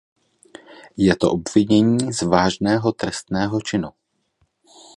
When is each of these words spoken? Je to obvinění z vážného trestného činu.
Je 0.97 1.15
to 1.15 1.31
obvinění 1.31 2.13
z 2.13 2.21
vážného 2.21 2.91
trestného 2.91 3.61
činu. 3.61 3.89